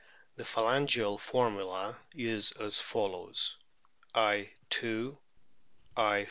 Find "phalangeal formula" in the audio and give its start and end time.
0.43-1.95